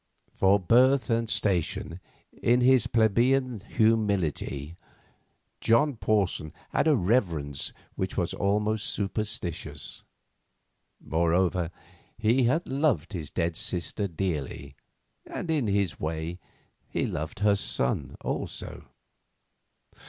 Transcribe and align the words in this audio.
For 0.33 0.59
birth 0.59 1.11
and 1.11 1.29
station, 1.29 1.99
in 2.41 2.61
his 2.61 2.87
plebeian 2.87 3.59
humility, 3.67 4.75
John 5.59 5.95
Porson 5.95 6.53
had 6.69 6.87
a 6.87 6.95
reverence 6.95 7.71
which 7.93 8.17
was 8.17 8.33
almost 8.33 8.87
superstitious. 8.87 10.01
Moreover, 10.99 11.69
he 12.17 12.45
had 12.45 12.65
loved 12.67 13.13
his 13.13 13.29
dead 13.29 13.55
sister 13.55 14.07
dearly, 14.07 14.75
and, 15.27 15.51
in 15.51 15.67
his 15.67 15.99
way, 15.99 16.39
he 16.89 17.05
loved 17.05 17.41
her 17.41 17.55
son 17.55 18.15
also. 18.21 18.85